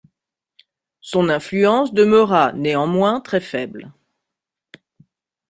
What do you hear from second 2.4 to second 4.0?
néanmoins très faible.